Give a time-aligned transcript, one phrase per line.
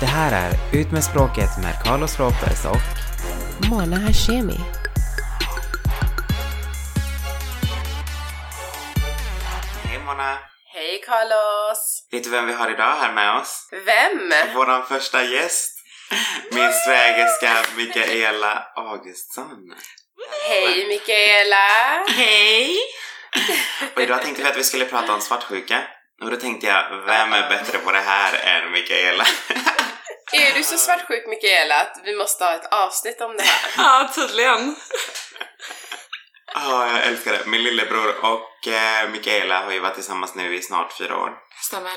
[0.00, 2.82] Det här är Ut med språket med Carlos Ropez och
[3.70, 4.60] Mona Hashemi.
[9.84, 10.38] Hej Mona!
[10.74, 12.08] Hej Carlos!
[12.10, 13.68] Vet du vem vi har idag här med oss?
[13.70, 14.32] Vem?
[14.54, 15.72] Vår första gäst!
[16.52, 19.74] Min svägerska Mikaela Augustsson.
[20.48, 21.66] Hej Mikaela!
[22.08, 22.76] Hej!
[23.96, 25.82] Och idag tänkte vi att vi skulle prata om svartsjuka.
[26.22, 29.24] Och då tänkte jag, vem är bättre på det här än Mikaela?
[30.32, 33.70] Är du så svartsjuk Mikaela att vi måste ha ett avsnitt om det här?
[33.76, 34.76] Ja, tydligen.
[36.54, 37.46] Ja, jag älskar det.
[37.46, 41.32] Min lillebror och eh, Mikaela har ju varit tillsammans nu i snart fyra år.
[41.62, 41.92] Stämmer.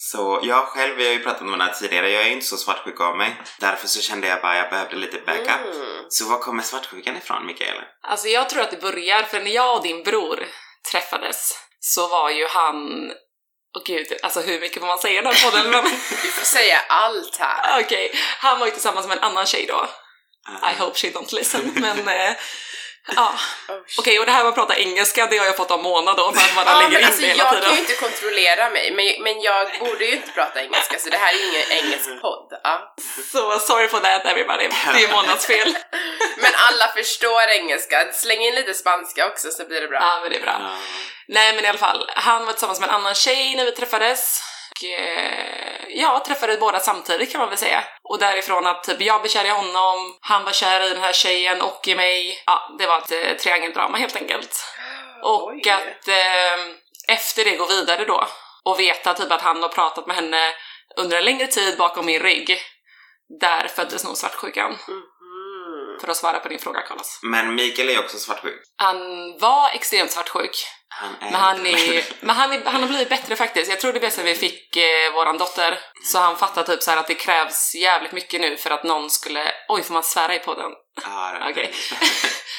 [0.00, 2.46] Så jag själv, vi har ju pratat om det här tidigare, jag är ju inte
[2.46, 3.40] så svartsjuk av mig.
[3.60, 5.74] Därför så kände jag bara jag behövde lite backup.
[5.74, 6.04] Mm.
[6.08, 7.82] Så var kommer svartsjukan ifrån, Mikaela?
[8.02, 10.46] Alltså jag tror att det börjar, för när jag och din bror
[10.92, 13.10] träffades så var ju han...
[13.76, 15.70] Åh gud, alltså hur mycket får man säga i den här podden?
[15.70, 15.84] Men
[16.22, 17.80] Du får säga allt här.
[17.84, 19.88] okej, han var ju tillsammans med en annan tjej då.
[20.70, 22.08] I hope she don't listen, men...
[22.08, 22.32] Eh,
[23.16, 23.32] ja,
[23.68, 26.14] Oh, okej, och det här med att prata engelska, det har jag fått av Mona
[26.14, 27.64] då för att man Ja, lägger in alltså, det hela jag tiden.
[27.64, 31.16] kan ju inte kontrollera mig, men, men jag borde ju inte prata engelska så det
[31.16, 32.48] här är ju ingen engelsk podd.
[32.64, 32.94] Ja.
[33.32, 35.76] Så sorry for that everybody, det är Monas fel.
[36.42, 39.98] Men alla förstår engelska, släng in lite spanska också så blir det bra.
[40.00, 40.58] Ja, men det är bra.
[40.60, 40.76] Ah.
[41.28, 44.42] Nej men i alla fall, han var tillsammans med en annan tjej när vi träffades.
[44.70, 47.84] Och, eh, ja, träffade båda samtidigt kan man väl säga.
[48.02, 51.12] Och därifrån att typ jag blev kär i honom, han var kär i den här
[51.12, 52.42] tjejen och i mig.
[52.46, 54.64] Ja, det var ett eh, triangeldrama helt enkelt.
[55.22, 55.70] Och Oj.
[55.70, 58.28] att eh, efter det gå vidare då
[58.64, 60.54] och veta typ att han har pratat med henne
[60.96, 62.60] under en längre tid bakom min rygg.
[63.40, 64.70] Där föddes nog svartsjukan.
[64.70, 65.02] Mhm.
[66.00, 67.18] För att svara på din fråga Carlos.
[67.22, 68.54] Men Mikael är också svartsjuk.
[68.76, 68.98] Han
[69.40, 70.50] var extremt svartsjuk.
[70.88, 73.70] Han är Men han, är, men han, är, han har blivit bättre faktiskt.
[73.70, 75.78] Jag tror det blev sen vi fick eh, våran dotter.
[76.04, 79.52] Så han fattar typ så att det krävs jävligt mycket nu för att någon skulle...
[79.68, 80.70] Oj, får man svära i podden?
[81.04, 81.74] Ja, det- Okej.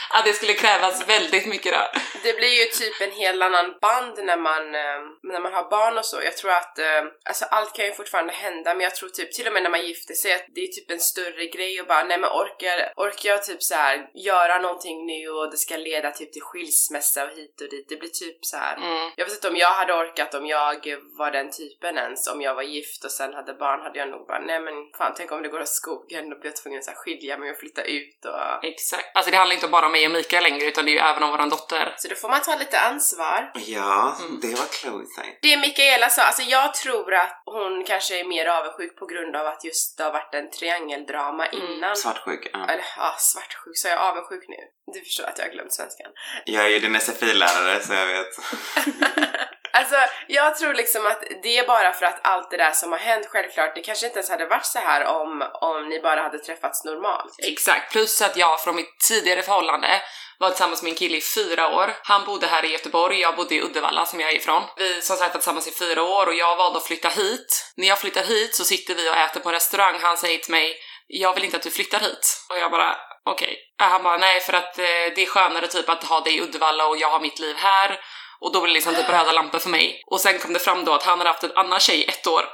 [0.09, 1.99] Att det skulle krävas väldigt mycket då.
[2.23, 5.97] Det blir ju typ en helt annan band när man, eh, när man har barn
[5.97, 6.17] och så.
[6.23, 9.47] Jag tror att, eh, alltså allt kan ju fortfarande hända men jag tror typ till
[9.47, 12.03] och med när man gifter sig att det är typ en större grej och bara
[12.03, 16.11] nej men orkar, orkar jag typ så här göra någonting nu och det ska leda
[16.11, 17.85] typ till skilsmässa och hit och dit.
[17.89, 18.77] Det blir typ så här.
[18.77, 19.11] Mm.
[19.15, 20.79] Jag vet inte om jag hade orkat om jag
[21.17, 24.27] var den typen ens, om jag var gift och sen hade barn hade jag nog
[24.27, 26.85] bara nej men fan tänk om det går åt skogen då blir jag tvungen att
[26.85, 28.65] så här, skilja mig och flytta ut och...
[28.65, 29.11] Exakt.
[29.13, 31.23] Alltså det handlar inte bara om mig och Mikael längre utan det är ju även
[31.23, 31.93] om våran dotter.
[31.97, 33.51] Så då får man ta lite ansvar.
[33.55, 34.39] Ja, Mm.
[34.41, 35.39] det var klokt sagt.
[35.41, 39.47] Det Mikaela sa, alltså jag tror att hon kanske är mer avundsjuk på grund av
[39.47, 41.65] att just det har varit en triangeldrama Mm.
[41.71, 41.95] innan.
[41.95, 42.49] Svartsjuk.
[42.53, 42.63] Ja.
[42.63, 44.61] Eller ja, svartsjuk, så jag är avundsjuk nu.
[44.93, 46.11] Du förstår att jag har glömt svenskan.
[46.45, 48.27] Jag är ju din SFI-lärare så jag vet.
[49.73, 49.95] Alltså,
[50.27, 53.27] jag tror liksom att det är bara för att allt det där som har hänt,
[53.29, 56.83] självklart, det kanske inte ens hade varit så här om, om ni bara hade träffats
[56.83, 57.35] normalt.
[57.43, 57.91] Exakt.
[57.91, 60.01] Plus att jag från mitt tidigare förhållande
[60.39, 61.93] var tillsammans med en kille i fyra år.
[62.03, 64.63] Han bodde här i Göteborg, jag bodde i Uddevalla som jag är ifrån.
[64.77, 67.73] Vi som sagt var tillsammans i fyra år och jag valde att flytta hit.
[67.77, 69.99] När jag flyttar hit så sitter vi och äter på en restaurang.
[70.01, 70.75] Han säger till mig
[71.09, 72.45] jag vill inte att du flyttar hit.
[72.49, 73.47] Och jag bara okej.
[73.47, 73.89] Okay.
[73.89, 74.85] Han bara nej för att eh,
[75.15, 77.99] det är skönare typ att ha dig i Uddevalla och jag har mitt liv här.
[78.41, 80.03] Och då blev det liksom typ röda lampor för mig.
[80.07, 82.45] Och sen kom det fram då att han hade haft en annan tjej ett år.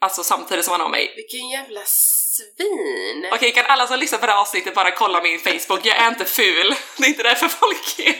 [0.00, 1.12] Alltså samtidigt som han har mig.
[1.16, 3.28] Vilken jävla svin!
[3.32, 5.80] Okej, kan alla som lyssnar på det här avsnittet bara kolla min Facebook?
[5.86, 6.74] Jag är inte ful.
[6.96, 8.14] Det är inte därför folk är,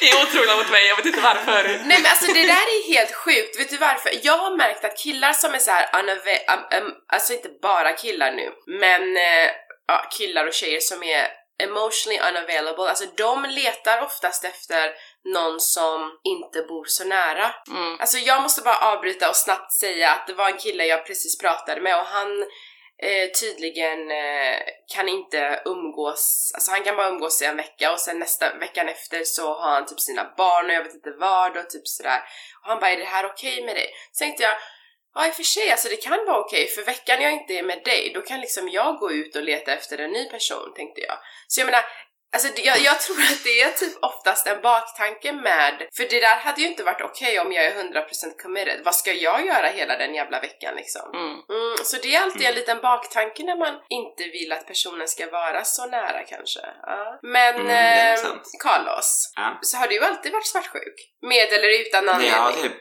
[0.08, 0.86] är otrogna mot mig.
[0.86, 1.62] Jag vet inte varför.
[1.64, 4.10] Nej men alltså det där är helt sjukt, vet du varför?
[4.22, 8.32] Jag har märkt att killar som är så här unava- um, alltså inte bara killar
[8.32, 9.50] nu, men eh,
[9.86, 11.28] ja, killar och tjejer som är
[11.62, 14.92] emotionally unavailable, alltså de letar oftast efter
[15.24, 17.54] någon som inte bor så nära.
[17.70, 18.00] Mm.
[18.00, 21.38] Alltså jag måste bara avbryta och snabbt säga att det var en kille jag precis
[21.38, 22.42] pratade med och han
[23.02, 24.58] eh, tydligen eh,
[24.94, 28.88] kan inte umgås, alltså han kan bara umgås i en vecka och sen nästa veckan
[28.88, 32.22] efter så har han typ sina barn och jag vet inte vad och typ sådär.
[32.62, 33.90] Och han bara är det här okej med dig?
[34.12, 34.56] Så tänkte jag
[35.14, 37.62] Ja i och för sig, alltså det kan vara okej för veckan jag inte är
[37.62, 41.00] med dig då kan liksom jag gå ut och leta efter en ny person tänkte
[41.00, 41.18] jag.
[41.48, 41.84] Så jag menar,
[42.34, 46.36] Alltså jag, jag tror att det är typ oftast en baktanke med, för det där
[46.36, 48.80] hade ju inte varit okej om jag är 100% committed.
[48.84, 51.02] Vad ska jag göra hela den jävla veckan liksom?
[51.14, 51.30] Mm.
[51.30, 55.30] Mm, så det är alltid en liten baktanke när man inte vill att personen ska
[55.30, 56.60] vara så nära kanske.
[56.82, 57.18] Ja.
[57.22, 57.68] Men Mm,
[58.14, 58.20] eh.
[58.62, 59.58] Carlos, Ja.
[59.62, 60.94] så har du alltid varit svartsjuk?
[61.22, 62.62] Med eller utan Ja, anledning?
[62.62, 62.72] typ.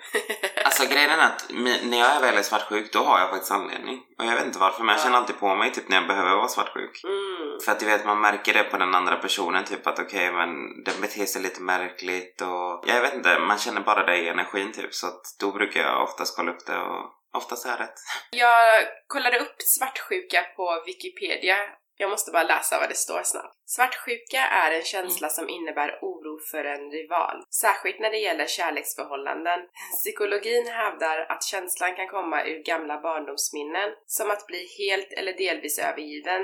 [0.65, 1.45] Alltså grejen är att
[1.83, 3.99] när jag är väldigt svartsjuk då har jag faktiskt anledning.
[4.19, 5.03] Och jag vet inte varför men jag Ja.
[5.03, 7.03] känner alltid på mig typ när jag behöver vara svartsjuk.
[7.03, 7.59] Mm.
[7.65, 10.31] För att du vet, man märker det på den andra personen typ att okej, okay,
[10.31, 14.27] men den beter sig lite märkligt och jag vet inte, man känner bara det i
[14.27, 17.03] energin typ så att då brukar jag oftast kolla upp det och
[17.33, 17.99] oftast är jag rätt.
[18.31, 21.57] Jag kollade upp svartsjuka på Wikipedia
[22.01, 23.55] jag måste bara läsa vad det står snabbt.
[23.65, 29.59] Svartsjuka är en känsla som innebär oro för en rival, särskilt när det gäller kärleksförhållanden.
[29.99, 35.79] Psykologin hävdar att känslan kan komma ur gamla barndomsminnen, som att bli helt eller delvis
[35.79, 36.41] övergiven,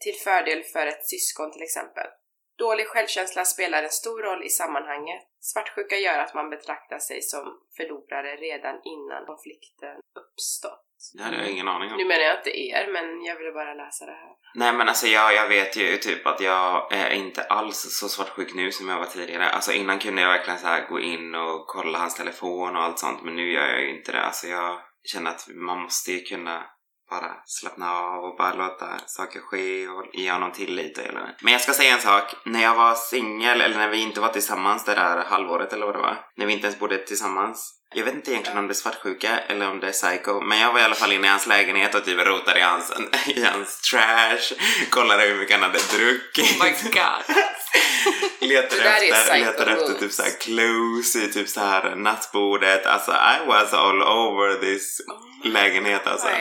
[0.00, 2.06] till fördel för ett syskon till exempel.
[2.58, 5.22] Dålig självkänsla spelar en stor roll i sammanhanget.
[5.40, 7.44] Svartsjuka gör att man betraktar sig som
[7.76, 10.84] förlorare redan innan konflikten uppstått.
[11.14, 11.96] Det hade jag ingen aning om.
[11.96, 14.32] Nu menar jag inte er, men jag ville bara läsa det här.
[14.54, 18.54] Nej men alltså jag, jag vet ju typ att jag är inte alls så svartsjuk
[18.54, 19.48] nu som jag var tidigare.
[19.48, 23.22] Alltså innan kunde jag verkligen så gå in och kolla hans telefon och allt sånt
[23.22, 24.22] men nu gör jag ju inte det.
[24.22, 26.66] Alltså jag känner att man måste ju kunna
[27.10, 30.98] bara slappna av och bara låta saker ske och ge honom tillit.
[30.98, 31.36] och Eller.
[31.42, 32.34] Men jag ska säga en sak.
[32.44, 35.94] När jag var singel, eller när vi inte var tillsammans det där halvåret eller vad
[35.94, 36.16] det var.
[36.36, 37.77] När vi inte ens bodde tillsammans.
[37.94, 40.40] Jag vet inte egentligen om det är svartsjuka eller om det är psycho.
[40.40, 42.92] Men jag var i alla fall inne i hans lägenhet och typ rotade i hans,
[43.26, 44.56] i hans trash.
[44.90, 46.60] Kollade hur mycket han hade druckit.
[46.60, 47.36] Oh my god.
[48.50, 52.86] letade efter, letade efter typ såhär clues i typ såhär nattbordet.
[52.86, 55.00] Alltså I was all over this
[55.44, 56.28] lägenhet alltså.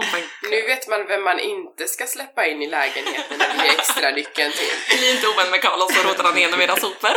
[0.00, 0.06] Oh
[0.50, 4.10] nu vet man vem man inte ska släppa in i lägenheten när vi ger extra
[4.10, 4.98] nyckeln till.
[4.98, 7.16] Bli inte ovän med Carlos så rotar han igenom era sopor.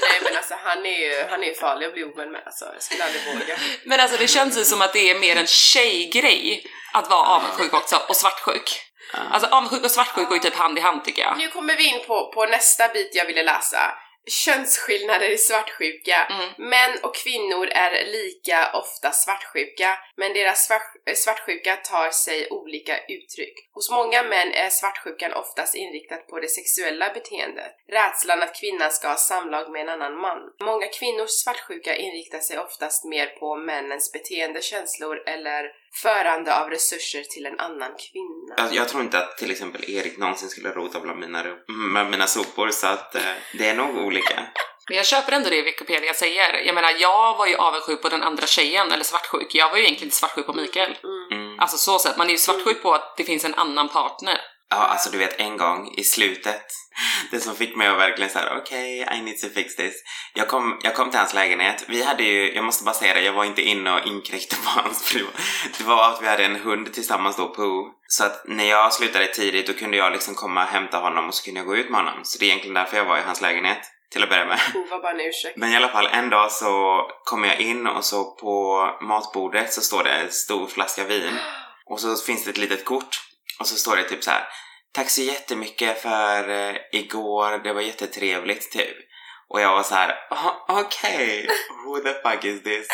[0.00, 2.64] Nej men alltså han är ju han är farlig att bli ovän med alltså.
[2.72, 3.56] Jag skulle aldrig våga.
[3.84, 7.74] Men alltså det känns ju som att det är mer en tjejgrej att vara avundsjuk
[7.74, 8.82] också och svartsjuk.
[9.30, 11.38] Alltså avundsjuk och svartsjuk går ju typ hand i hand tycker jag.
[11.38, 13.78] Nu kommer vi in på, på nästa bit jag ville läsa
[14.26, 16.26] könsskillnader i svartsjuka.
[16.30, 16.70] Mm.
[16.70, 20.68] Män och kvinnor är lika ofta svartsjuka, men deras
[21.16, 23.54] svartsjuka tar sig olika uttryck.
[23.72, 29.08] Hos många män är svartsjukan oftast inriktad på det sexuella beteendet, rädslan att kvinnan ska
[29.08, 30.38] ha samlag med en annan man.
[30.60, 37.22] Många kvinnors svartsjuka inriktar sig oftast mer på männens beteende, känslor eller förande av resurser
[37.22, 38.54] till en annan kvinna.
[38.56, 41.44] Jag, jag tror inte att till exempel Erik någonsin skulle rota bland mina,
[41.92, 43.22] med mina sopor så att eh,
[43.58, 44.34] det är nog olika.
[44.88, 46.54] Men jag köper ändå det Wikipedia säger.
[46.66, 49.54] Jag menar, jag var ju avundsjuk på den andra tjejen, eller svartsjuk.
[49.54, 50.96] Jag var ju egentligen inte svartsjuk på Mikael.
[51.32, 51.60] Mm.
[51.60, 54.40] Alltså så sett, man är ju svartsjuk på att det finns en annan partner.
[54.70, 56.62] Ja, alltså du vet en gång i slutet,
[57.30, 59.94] det som fick mig att verkligen såhär okej, okay, I need to fix this.
[60.34, 63.20] Jag kom, jag kom till hans lägenhet, vi hade ju, jag måste bara säga det,
[63.20, 65.18] jag var inte inne och inkräktade på hans för
[65.78, 67.88] det var att vi hade en hund tillsammans då, Pooh.
[68.06, 71.34] Så att när jag slutade tidigt då kunde jag liksom komma och hämta honom och
[71.34, 72.20] så kunde jag gå ut med honom.
[72.22, 73.78] Så det är egentligen därför jag var i hans lägenhet
[74.12, 74.58] till att börja med.
[74.74, 75.56] Oh, var bara en ursäkt.
[75.56, 79.80] Men i alla fall en dag så kom jag in och så på matbordet så
[79.80, 81.38] står det en stor flaska vin.
[81.86, 83.29] Och så finns det ett litet kort
[83.60, 84.48] och så står det typ så här.
[84.92, 88.96] Tack så jättemycket för eh, igår, det var jättetrevligt typ.
[89.48, 90.14] Och jag var så här,
[90.68, 91.46] okej, okay,
[91.84, 92.88] who the fuck is this?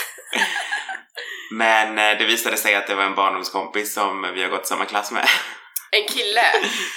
[1.51, 4.85] Men eh, det visade sig att det var en barndomskompis som vi har gått samma
[4.85, 5.29] klass med.
[5.91, 6.43] En kille?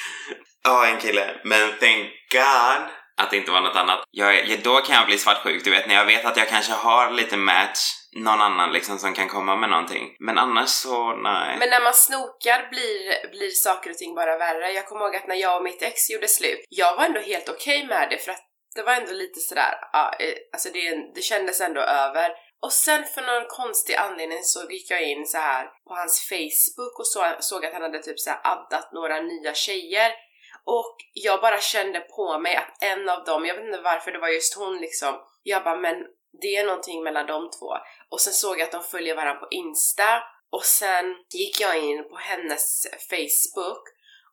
[0.63, 1.36] ja, en kille.
[1.44, 4.04] Men thank God att det inte var något annat.
[4.12, 7.12] Jag, då kan jag bli svartsjuk, du vet när jag vet att jag kanske har
[7.12, 7.80] lite match
[8.16, 10.16] någon annan liksom som kan komma med någonting.
[10.20, 11.58] Men annars så, nej.
[11.60, 14.72] Men när man snokar blir, blir saker och ting bara värre.
[14.72, 17.50] Jag kommer ihåg att när jag och mitt ex gjorde slut, jag var ändå helt
[17.50, 18.46] okej okay med det för att
[18.76, 22.32] det var ändå lite sådär, ja, eh, alltså det, det kändes ändå över.
[22.62, 27.00] Och sen för någon konstig anledning så gick jag in så här på hans Facebook
[27.00, 30.12] och så, såg att han hade typ så addat några nya tjejer
[30.66, 34.19] och jag bara kände på mig att en av dem, jag vet inte varför det
[34.19, 35.95] var just hon liksom, jag bara men
[36.42, 37.74] det är någonting mellan de två.
[38.09, 42.09] Och sen såg jag att de följer varandra på Insta och sen gick jag in
[42.09, 43.83] på hennes Facebook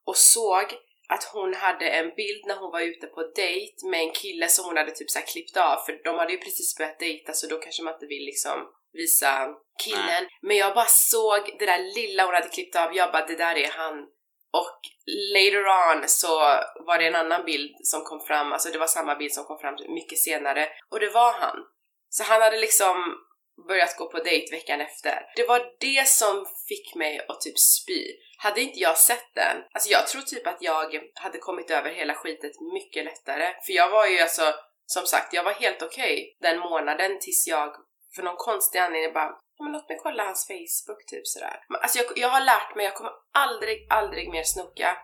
[0.04, 0.64] och såg
[1.08, 4.64] att hon hade en bild när hon var ute på dejt med en kille som
[4.64, 7.58] hon hade typ så klippt av för de hade ju precis börjat dejta så då
[7.58, 9.48] kanske man inte vill liksom visa
[9.84, 10.08] killen.
[10.08, 10.30] Mm.
[10.42, 13.56] Men jag bara såg det där lilla hon hade klippt av, jag bara det där
[13.56, 14.06] är han.
[14.52, 14.80] Och
[15.34, 16.38] later on så
[16.86, 19.58] var det en annan bild som kom fram, alltså det var samma bild som kom
[19.58, 21.56] fram mycket senare och det var han.
[22.08, 22.96] Så han hade liksom
[23.68, 25.22] börjat gå på dejt veckan efter.
[25.36, 28.02] Det var det som fick mig att typ spy.
[28.38, 32.14] Hade inte jag sett den, alltså jag tror typ att jag hade kommit över hela
[32.14, 33.54] skitet mycket lättare.
[33.66, 34.54] För jag var ju alltså,
[34.86, 37.76] som sagt, jag var helt okej okay den månaden tills jag
[38.16, 41.64] för någon konstig anledning bara men låt mig kolla hans Facebook typ sådär.
[41.68, 44.96] Men, alltså jag, jag har lärt mig, jag kommer aldrig, aldrig mer snoka.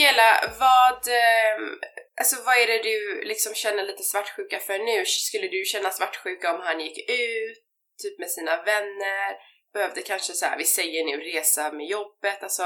[0.00, 1.78] Mikaela, vad, ehm,
[2.20, 5.04] alltså vad är det du liksom känner lite svartsjuka för nu?
[5.06, 7.58] Skulle du känna svartsjuka om han gick ut,
[8.02, 9.36] typ med sina vänner?
[9.74, 12.62] Behövde kanske så här, vi säger nu resa med jobbet, alltså,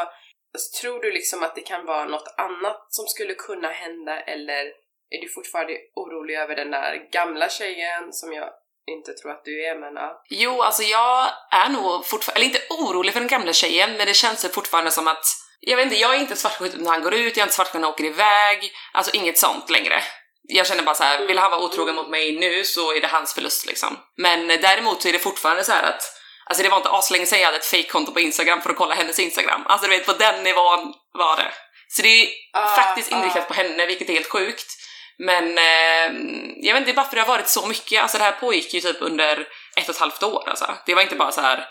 [0.54, 4.64] alltså tror du liksom att det kan vara något annat som skulle kunna hända eller
[5.10, 8.50] är du fortfarande orolig över den där gamla tjejen som jag
[8.86, 10.22] inte tror att du är men ja.
[10.28, 14.14] Jo, alltså jag är nog fortfarande, eller inte orolig för den gamla tjejen, men det
[14.14, 17.36] känns fortfarande som att jag vet inte, jag är inte svartsjuk när han går ut,
[17.36, 20.02] jag är inte svartsjuk när han åker iväg, alltså inget sånt längre.
[20.48, 23.06] Jag känner bara så här, vill han vara otrogen mot mig nu så är det
[23.06, 23.98] hans förlust liksom.
[24.16, 26.02] Men däremot så är det fortfarande så här att
[26.46, 28.94] Alltså det var inte aslänge sedan jag hade ett fake-konto på Instagram för att kolla
[28.94, 29.62] hennes Instagram.
[29.66, 31.52] Alltså du vet, på den nivån var det.
[31.88, 33.16] Så det är Ah, faktiskt ah.
[33.16, 34.66] inriktat på henne, vilket är helt sjukt.
[35.18, 36.12] Men eh,
[36.56, 38.02] jag vet inte, det är bara för det har varit så mycket.
[38.02, 40.74] Alltså det här pågick ju typ under ett och ett halvt år alltså.
[40.86, 41.68] Det var inte bara så här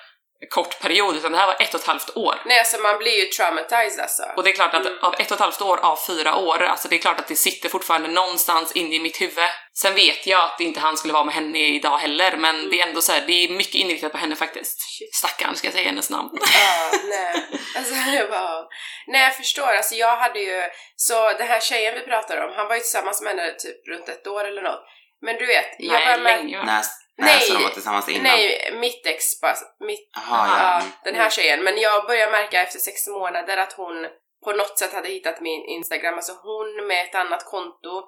[0.50, 2.42] kort period, utan det här var ett och ett halvt år.
[2.46, 4.24] Nej alltså man blir ju traumatized alltså.
[4.36, 5.00] Och det är klart att Mm.
[5.02, 7.36] av ett och ett halvt år av fyra år, alltså det är klart att det
[7.36, 9.50] sitter fortfarande någonstans inne i mitt huvud.
[9.74, 12.88] Sen vet jag att inte han skulle vara med henne idag heller, men det är
[12.88, 14.82] ändå så här, det är mycket inriktat på henne faktiskt.
[14.82, 15.16] Shit.
[15.16, 16.30] Stackarn ska jag säga hennes namn.
[16.42, 17.46] Ja, nej.
[17.78, 18.66] Alltså det var...
[19.08, 20.62] Nej jag förstår, alltså jag hade ju...
[20.96, 24.10] Så den här tjejen vi pratar om, han var ju tillsammans med henne typ runt
[24.10, 24.84] ett år eller något.
[25.22, 26.38] Men du vet, jag Nej, började med...
[26.38, 26.58] länge.
[27.18, 28.24] Nej, när så de var tillsammans innan?
[28.24, 30.80] Nej, mitt ex bara, mitt, Jaha, ja, ja.
[30.80, 30.92] mm.
[31.04, 31.64] den här tjejen.
[31.64, 34.08] Men jag började märka efter sex månader att hon
[34.44, 36.16] på något sätt hade hittat min Instagram.
[36.16, 38.04] Alltså hon med ett annat konto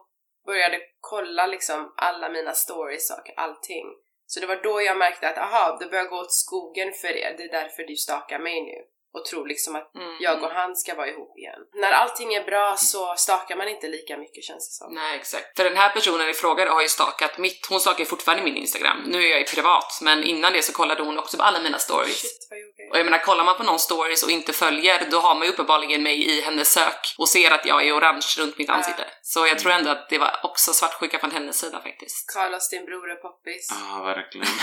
[0.46, 3.86] började kolla liksom alla mina stories och allting.
[4.28, 7.36] Så det var då jag märkte att aha, det börjar gå åt skogen för er.
[7.38, 8.95] Det är därför du stakar mig nu.
[9.16, 10.16] Och tror liksom att Mm.
[10.20, 11.60] jag och han ska vara ihop igen.
[11.74, 14.94] När allting är bra så stakar man inte lika mycket känns det som.
[14.94, 15.58] Nej, exakt.
[15.58, 18.98] För den här personen i fråga har ju stakat mitt, hon stakar fortfarande min Instagram.
[19.08, 21.78] Nu är jag ju privat, men innan det så kollade hon också på alla mina
[21.80, 22.22] stories.
[22.22, 22.92] Shit vad jobbigt.
[22.92, 25.54] Och jag menar, kollar man på någon stories och inte följer, då har man ju
[25.54, 29.06] uppenbarligen mig i hennes sök och ser att jag är orange runt mitt ansikte.
[29.22, 32.34] Så jag tror ändå att det var också svartsjuka från hennes sida faktiskt.
[32.34, 33.68] Carlos, din bror är poppis.
[33.72, 34.48] Ja, verkligen.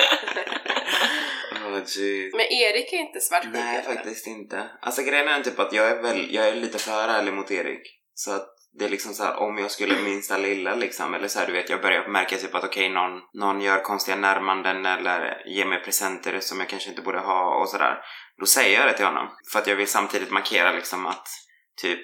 [1.78, 2.34] Jeez.
[2.34, 3.94] Men Erik är inte svartsjuk Nej, eller?
[3.94, 4.70] faktiskt inte.
[4.82, 7.82] Alltså grejen är typ att jag är väl, jag är lite för ärlig mot Erik.
[8.14, 8.48] Så att
[8.78, 11.52] det är liksom så här, om jag skulle minsta lilla liksom, eller så här, du
[11.52, 15.82] vet, jag börjar märka typ att okej, någon, någon gör konstiga närmanden eller ger mig
[15.84, 17.98] presenter som jag kanske inte borde ha och sådär.
[18.40, 19.28] Då säger jag det till honom.
[19.52, 21.28] För att jag vill samtidigt markera liksom att
[21.82, 22.00] typ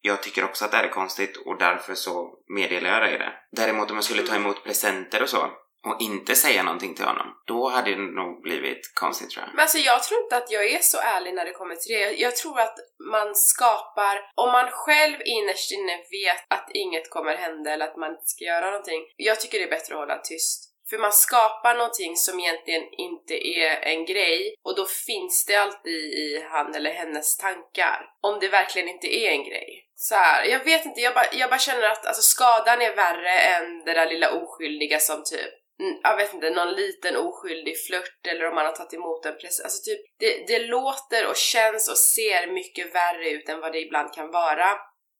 [0.00, 3.32] jag tycker också att det här är konstigt och därför så meddelar jag dig det.
[3.52, 5.50] Däremot om jag skulle ta emot presenter och så
[5.86, 9.54] och inte säga någonting till honom, då hade det nog blivit konstigt tror jag.
[9.54, 12.00] Men alltså jag tror inte att jag är så ärlig när det kommer till det.
[12.00, 12.76] Jag, jag tror att
[13.12, 18.10] man skapar, om man själv innerst inne vet att inget kommer hända eller att man
[18.10, 19.02] inte ska göra någonting.
[19.16, 20.66] Jag tycker det är bättre att hålla tyst.
[20.90, 26.02] För man skapar någonting som egentligen inte är en grej och då finns det alltid
[26.24, 28.06] i han eller hennes tankar.
[28.20, 29.86] Om det verkligen inte är en grej.
[29.94, 33.38] Så här, jag vet inte, jag bara, jag bara känner att alltså, skadan är värre
[33.38, 38.26] än det där lilla oskyldiga som typ Mm, jag vet inte, någon liten oskyldig flört
[38.28, 39.64] eller om man har tagit emot en present.
[39.64, 43.80] Alltså typ, det, det låter och känns och ser mycket värre ut än vad det
[43.80, 44.70] ibland kan vara.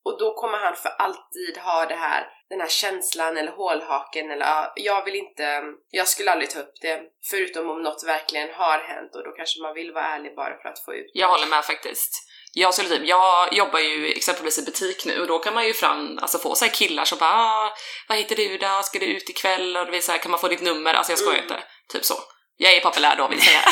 [0.05, 4.47] Och då kommer han för alltid ha det här, den här känslan eller hålhaken eller
[4.47, 7.01] ja, jag vill inte, jag skulle aldrig ta upp det.
[7.31, 10.69] Förutom om något verkligen har hänt och då kanske man vill vara ärlig bara för
[10.69, 12.27] att få ut Jag håller med faktiskt.
[12.53, 15.73] Jag, skulle typ, jag jobbar ju exempelvis i butik nu och då kan man ju
[15.73, 17.73] fram, alltså få så killar som bara ah,
[18.09, 18.81] “Vad heter du då?
[18.85, 21.19] Ska du ut ikväll?” och det vill säga “Kan man få ditt nummer?” Alltså jag
[21.19, 21.51] skojar Mm.
[21.51, 21.63] inte.
[21.93, 22.15] Typ så.
[22.63, 23.65] Jag är populär då vill jag säga.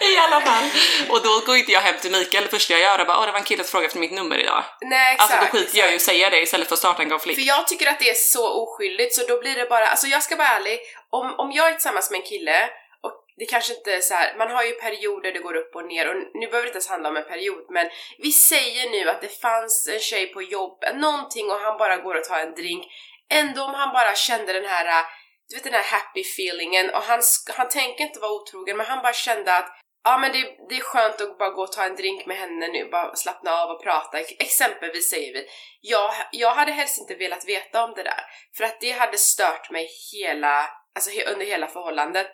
[0.10, 0.64] I alla fall.
[1.08, 3.26] Och då går inte jag hem till Mikael det första jag gör och bara “Åh,
[3.26, 4.64] det var en kille som frågade efter mitt nummer idag”.
[4.80, 5.32] Nej exakt.
[5.32, 7.40] Alltså då skiter jag ju att säga det istället för att starta en konflikt.
[7.40, 10.22] För jag tycker att det är så oskyldigt så då blir det bara, alltså jag
[10.22, 10.78] ska vara ärlig,
[11.10, 12.70] om, om jag är tillsammans med en kille
[13.02, 15.86] och det kanske inte är så här, man har ju perioder det går upp och
[15.86, 17.86] ner och nu behöver det inte ens handla om en period men
[18.18, 22.14] vi säger nu att det fanns en tjej på jobb, någonting och han bara går
[22.14, 22.84] och tar en drink
[23.30, 25.04] ändå om han bara kände den här
[25.50, 27.20] du vet den här happy feelingen och han,
[27.56, 30.80] han tänker inte vara otrogen men han bara kände att Ja men det, det är
[30.80, 33.82] skönt att bara gå och ta en drink med henne nu, bara slappna av och
[33.82, 34.18] prata.
[34.20, 35.46] Exempelvis säger vi.
[35.80, 38.20] Jag, jag hade helst inte velat veta om det där.
[38.56, 42.26] För att det hade stört mig hela, alltså under hela förhållandet.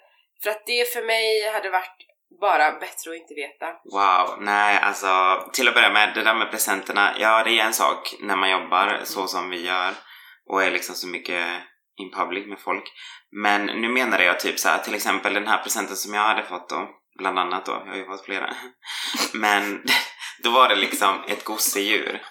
[0.42, 1.96] För att det för mig hade varit
[2.40, 3.66] bara bättre att inte veta.
[3.92, 5.08] Wow, nej alltså
[5.52, 8.50] till att börja med, det där med presenterna, ja det är en sak när man
[8.50, 9.94] jobbar så som vi gör
[10.50, 11.46] och är liksom så mycket
[11.96, 12.84] in public med folk.
[13.42, 16.42] Men nu menade jag typ så här, till exempel den här presenten som jag hade
[16.42, 16.88] fått då,
[17.18, 18.54] bland annat då, jag har ju fått flera.
[19.32, 19.82] Men
[20.42, 22.22] då var det liksom ett gosedjur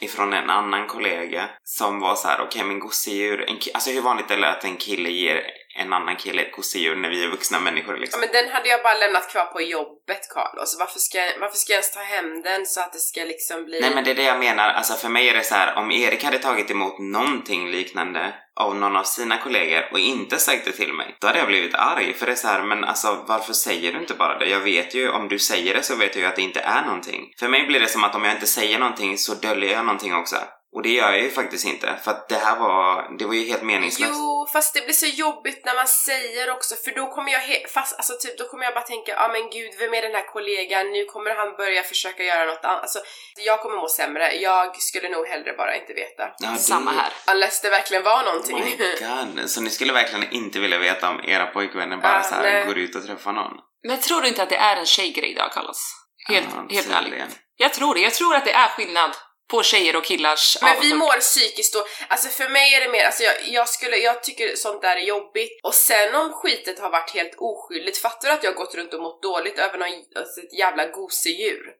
[0.00, 4.30] ifrån en annan kollega som var så här: okej men gosedjur, en alltså hur vanligt
[4.30, 5.42] är det att en kille ger
[5.74, 8.20] en annan kille ett gosedjur när vi är vuxna människor Ja, liksom.
[8.20, 10.76] men den hade jag bara lämnat kvar på jobbet Carlos.
[10.78, 13.80] Varför ska, varför ska jag ens ta hem den så att det ska liksom bli...
[13.80, 15.90] Nej men det är det jag menar, alltså för mig är det så här, om
[15.90, 20.72] Erik hade tagit emot någonting liknande av någon av sina kollegor och inte sagt det
[20.72, 22.14] till mig, då hade jag blivit arg.
[22.14, 24.46] För det är så här, men alltså varför säger du inte bara det?
[24.46, 26.84] Jag vet ju, om du säger det så vet jag ju att det inte är
[26.84, 27.32] någonting.
[27.38, 30.14] För mig blir det som att om jag inte säger någonting så döljer jag någonting
[30.14, 30.36] också.
[30.74, 33.44] Och det gör jag ju faktiskt inte, för att det här var, det var ju
[33.44, 34.12] helt meningslöst.
[34.16, 37.66] Jo, fast det blir så jobbigt när man säger också för då kommer jag he-
[37.68, 40.14] fast, alltså typ, då kommer jag bara tänka, ja ah, men gud, vem är den
[40.14, 40.90] här kollegan?
[40.92, 42.80] Nu kommer han börja försöka göra något annat.
[42.82, 42.98] Alltså,
[43.36, 44.34] jag kommer må sämre.
[44.34, 46.22] Jag skulle nog hellre bara inte veta.
[46.38, 47.12] Ja, det- Samma här.
[47.32, 48.64] Unless det verkligen var Oh någonting.
[48.64, 48.76] my
[49.36, 52.42] god, så ni skulle verkligen inte vilja veta om era pojkvänner bara Ah, så här
[52.42, 52.66] nej.
[52.66, 53.52] går ut och träffar någon?
[53.88, 55.94] Men tror du inte att det är en tjejgrej då, Carlos?
[56.28, 57.38] Helt, Ja, helt ärligt.
[57.56, 58.00] Jag tror det.
[58.00, 59.10] Jag tror att det är skillnad
[59.50, 63.04] på tjejer och killars Men vi mår psykiskt då, alltså för mig är det mer,
[63.04, 66.90] alltså jag, jag skulle, jag tycker sånt där är jobbigt och sen om skitet har
[66.90, 69.88] varit helt oskyldigt, fattar du att jag har gått runt och mått dåligt över någon,
[70.16, 71.72] alltså ett jävla gosedjur?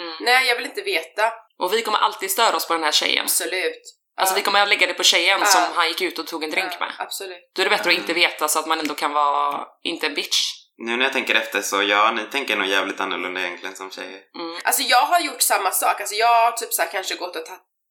[0.00, 0.14] Mm.
[0.20, 1.32] Nej, jag vill inte veta.
[1.58, 3.24] Och vi kommer alltid störa oss på den här tjejen.
[3.24, 3.82] Absolut.
[4.16, 5.46] Alltså vi kommer att lägga det på tjejen Ja.
[5.46, 6.94] som han gick ut och tog en drink Ja, med.
[6.98, 7.50] Absolut.
[7.54, 10.14] Då är det bättre att inte veta så att man ändå kan vara, inte en
[10.14, 10.38] bitch.
[10.78, 14.20] Nu när jag tänker efter så ja, ni tänker nog jävligt annorlunda egentligen som tjejer.
[14.34, 14.58] Mm.
[14.64, 17.44] Alltså jag har gjort samma sak, alltså jag har typ så här kanske gått och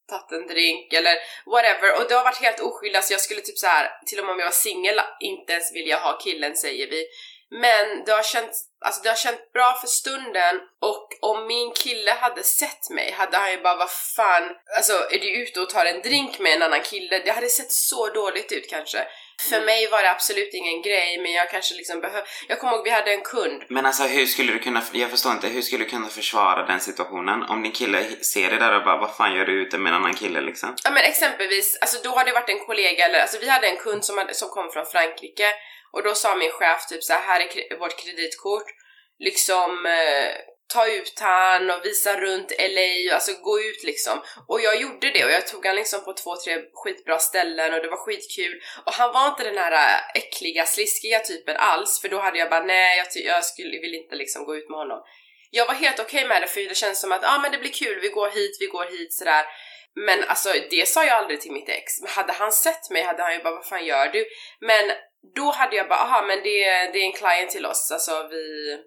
[0.10, 1.16] tagit en drink eller
[1.46, 4.26] whatever och det har varit helt oskyldigt, alltså jag skulle typ så här till och
[4.26, 7.06] med om jag var singel inte ens vilja ha killen säger vi.
[7.50, 12.12] Men det har känts, alltså det har känts bra för stunden och om min kille
[12.12, 14.44] hade sett mig hade han ju bara vad fan,
[14.78, 17.20] alltså är du ute och tar en drink med en annan kille?
[17.20, 19.08] Det hade sett så dåligt ut kanske.
[19.42, 22.84] För mig var det absolut ingen grej men jag kanske liksom behöv, jag kommer ihåg
[22.84, 25.84] vi hade en kund Men alltså hur skulle du kunna, jag förstår inte, hur skulle
[25.84, 27.44] du kunna försvara den situationen?
[27.44, 29.96] Om din kille ser det där och bara vad fan gör du ute med en
[29.96, 30.76] annan kille liksom?
[30.84, 33.78] Ja men exempelvis, alltså då har det varit en kollega eller alltså vi hade en
[33.78, 35.54] kund som, hade, som kom från Frankrike
[35.92, 38.68] och då sa min chef typ så här, här är vårt kreditkort,
[39.20, 40.32] liksom eh,
[40.74, 44.22] ta ut han och visa runt LA, alltså gå ut liksom.
[44.48, 47.82] Och jag gjorde det och jag tog han liksom på två, tre skitbra ställen och
[47.82, 48.62] det var skitkul.
[48.86, 52.50] Och han var inte den här äh, äckliga, sliskiga typen alls för då hade jag
[52.50, 55.00] bara nej, jag, jag skulle, vill inte liksom gå ut med honom.
[55.52, 57.72] Jag var helt okej med det för det känns som att ah, men det blir
[57.72, 59.46] kul, vi går hit, vi går hit sådär.
[60.06, 62.02] Men alltså det sa jag aldrig till mitt ex.
[62.02, 64.26] Men hade han sett mig hade han ju bara vad fan gör du?
[64.60, 64.92] Men
[65.36, 68.78] då hade jag bara aha men det, det är en client till oss, alltså vi,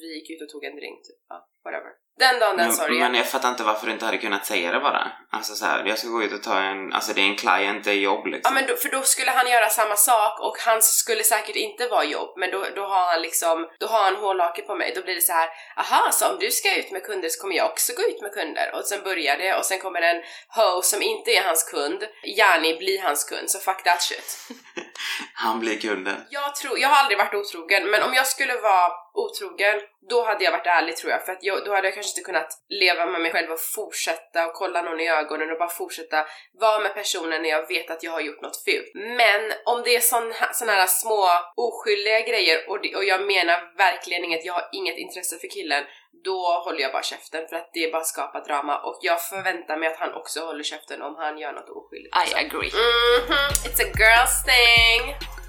[0.00, 1.20] vi gick ut och tog en drink typ.
[1.28, 1.90] Ja, whatever.
[2.18, 2.98] Den dagen, den sorgen.
[2.98, 5.12] men jag fattar inte varför du inte hade kunnat säga det bara.
[5.30, 7.84] Alltså så här, jag ska gå ut och ta en, alltså det är en client,
[7.84, 8.54] det är jobb Ja liksom.
[8.54, 12.04] men då, för då skulle han göra samma sak och hans skulle säkert inte vara
[12.04, 14.92] jobb men då, då har han liksom, då har han hårlake på mig.
[14.94, 17.56] Då blir det så här, aha så om du ska ut med kunder så kommer
[17.56, 18.70] jag också gå ut med kunder.
[18.74, 22.76] Och sen börjar det och sen kommer en ho som inte är hans kund, Jani
[22.76, 24.48] blir hans kund, så fuck that shit.
[25.34, 26.16] Han blir kunden.
[26.30, 30.44] Jag, tror, jag har aldrig varit otrogen, men om jag skulle vara otrogen, då hade
[30.44, 31.24] jag varit ärlig tror jag.
[31.24, 34.46] För att jag, då hade jag kanske inte kunnat leva med mig själv och fortsätta
[34.46, 36.26] och kolla någon i ögonen och bara fortsätta
[36.60, 38.90] vara med personen när jag vet att jag har gjort något fult.
[38.94, 43.76] Men om det är sån, såna här små oskyldiga grejer och, det, och jag menar
[43.76, 45.84] verkligen inget, jag har inget intresse för killen,
[46.24, 49.88] då håller jag bara käften för att det bara skapar drama och jag förväntar mig
[49.88, 52.16] att han också håller käften om han gör något oskyldigt.
[52.16, 52.70] I agree.
[52.70, 55.45] Mhm, it's a girl's thing!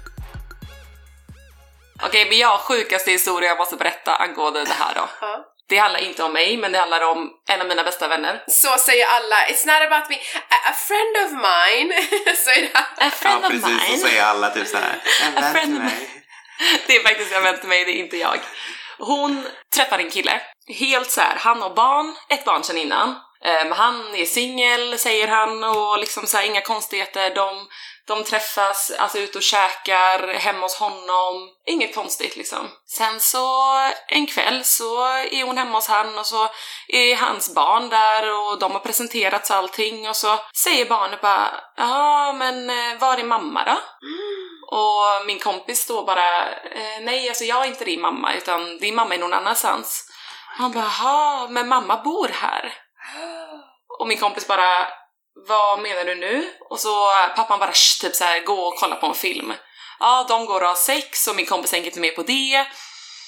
[2.02, 5.08] Okej, men jag har sjukaste historia jag måste berätta angående det här då.
[5.20, 5.44] Ja.
[5.68, 8.44] Det handlar inte om mig, men det handlar om en av mina bästa vänner.
[8.46, 10.16] Så säger alla, it's not about me,
[10.48, 11.92] a, a friend of mine.
[12.36, 12.78] så är det.
[13.06, 13.98] A friend ja of precis, så mine.
[13.98, 16.24] säger alla typ såhär, en A vän friend till of mig.
[16.86, 18.38] Det är faktiskt en vän till mig, det är inte jag.
[18.98, 20.40] Hon träffar en kille,
[20.78, 23.08] helt så här, han har barn, ett barn sedan innan.
[23.64, 27.34] Um, han är singel, säger han, och liksom så här, inga konstigheter.
[27.34, 27.68] De,
[28.08, 31.50] de träffas, alltså ute och käkar hemma hos honom.
[31.66, 32.70] Inget konstigt liksom.
[32.86, 33.74] Sen så
[34.08, 36.48] en kväll så är hon hemma hos han och så
[36.88, 42.32] är hans barn där och de har presenterats allting och så säger barnet bara ja
[42.32, 43.76] men eh, var är mamma då?
[44.76, 48.94] Och min kompis då bara, eh, nej alltså jag är inte din mamma utan din
[48.94, 50.10] mamma är någon annanstans.
[50.58, 52.74] Han bara, jaha, men mamma bor här.
[53.98, 54.86] Och min kompis bara,
[55.46, 56.52] vad menar du nu?
[56.70, 59.52] Och så pappan bara, typ så här, gå och kolla på en film.
[60.00, 62.66] Ja, de går och har sex och min kompis tänker inte med på det.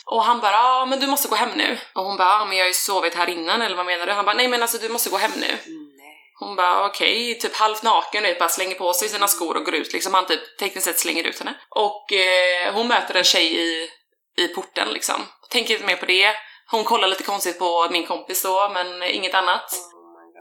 [0.06, 1.78] Och han bara, ja men du måste gå hem nu.
[1.94, 4.12] Och hon bara, ja men jag har ju sovit här innan eller vad menar du?
[4.12, 5.58] Han bara, nej men alltså du måste gå hem nu.
[6.38, 9.74] Hon bara okej, typ halvt naken och bara slänger på sig sina skor och går
[9.74, 10.14] ut liksom.
[10.14, 11.54] Han typ tekniskt sett slänger ut henne.
[11.68, 13.90] Och eh, hon möter en tjej i,
[14.38, 15.26] i porten liksom.
[15.50, 16.34] Tänker inte mer på det.
[16.70, 19.74] Hon kollar lite konstigt på min kompis då, men inget annat.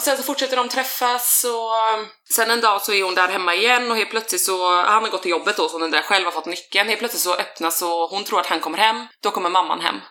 [0.01, 3.55] Sen så fortsätter de träffas och um, sen en dag så är hon där hemma
[3.55, 6.25] igen och helt plötsligt så, han har gått till jobbet då så är där själv
[6.25, 6.89] har fått nyckeln.
[6.89, 10.01] Helt plötsligt så öppnas och hon tror att han kommer hem, då kommer mamman hem.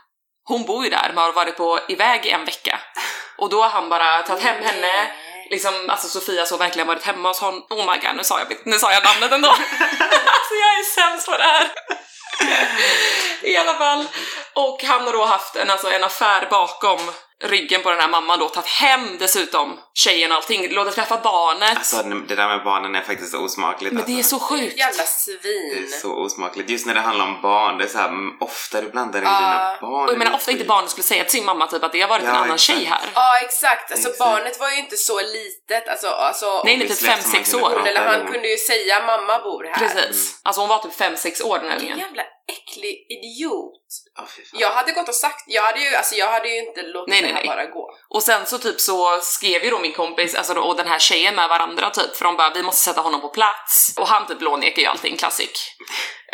[0.45, 2.81] Hon bor ju där men har varit på iväg en vecka.
[3.39, 5.13] Och då har han bara tagit hem henne,
[5.51, 7.67] liksom, alltså Sofia så verkligen varit hemma hos honom.
[7.71, 9.49] Oh my god, nu sa jag, nu sa jag namnet ändå.
[9.51, 11.71] alltså jag är sämst på det här.
[13.43, 14.07] I alla fall.
[14.55, 17.01] Och han har då haft en, alltså, en affär bakom
[17.45, 21.77] ryggen på den här mamman då, tagit hem dessutom tjejen och allting, låtit träffa barnet.
[21.77, 24.39] Alltså det där med barnen är faktiskt osmakligt Men det är alltså.
[24.39, 24.79] så sjukt.
[24.79, 25.41] Jävla Det är
[25.87, 26.01] svin.
[26.03, 26.71] så osmakligt.
[26.71, 29.25] Just när det handlar om barn, det är så här, mm, ofta du blandar in
[29.25, 29.31] Ja.
[29.41, 30.05] dina barn.
[30.07, 30.69] Och jag menar ofta inte skit.
[30.69, 32.61] barnen skulle säga till sin mamma typ att det har varit Ja, en annan exakt.
[32.79, 33.01] tjej här.
[33.15, 34.19] Ja exakt, alltså Exakt.
[34.31, 37.51] barnet var ju inte så litet, alltså, alltså Nej, nej, det typ släpps man 5-6
[37.53, 37.87] kunde år.
[37.89, 39.79] eller han kunde ju säga mamma bor här.
[39.89, 40.41] Precis.
[40.45, 43.73] Alltså hon var typ 5-6 år den här Vilken jävla äcklig idiot.
[44.17, 44.27] Fan.
[44.53, 47.21] Jag hade gått och sagt, jag hade ju, alltså jag hade ju inte låtit Nej,
[47.23, 47.49] det nej, här nej.
[47.57, 47.91] bara gå.
[48.09, 51.35] Och sen så typ så skrev ju då min kompis alltså och den här tjejen
[51.35, 53.95] med varandra typ, för de bara vi måste sätta honom på plats.
[53.97, 55.59] Och han typ blånekar ju allting, klassik.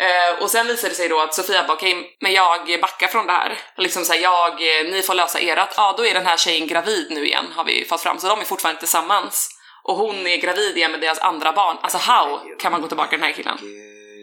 [0.01, 3.27] Uh, och sen visade det sig då att Sofia bara okej, men jag backar från
[3.27, 3.59] det här.
[3.77, 5.73] Liksom såhär, jag, eh, ni får lösa erat.
[5.77, 8.19] Ja, då är den här tjejen gravid nu igen, har vi fått fram.
[8.19, 9.49] Så de är fortfarande tillsammans.
[9.83, 11.77] Och hon är gravid igen med deras andra barn.
[11.81, 13.57] Alltså how kan man gå tillbaka till den här killen?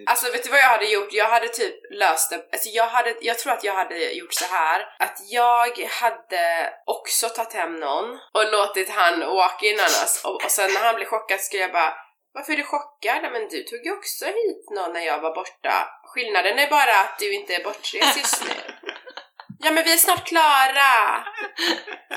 [0.03, 0.11] Mm.
[0.11, 1.13] Alltså vet du vad jag hade gjort?
[1.13, 4.45] Jag hade typ löst det, alltså jag hade, jag tror att jag hade gjort så
[4.45, 10.45] här att jag hade också tagit hem någon och låtit han walk in annars och,
[10.45, 11.95] och sen när han blev chockad skulle jag bara
[12.35, 13.33] Varför är du chockad?
[13.33, 15.89] Men du tog ju också hit någon när jag var borta.
[16.05, 18.72] Skillnaden är bara att du inte är bortrest just nu.
[19.65, 21.25] Ja men vi är snart klara!